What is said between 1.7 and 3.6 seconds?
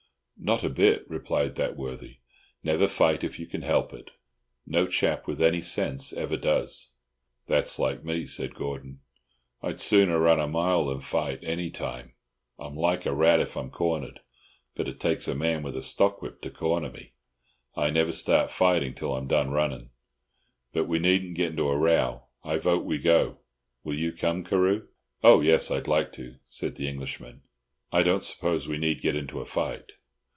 worthy. "Never fight if you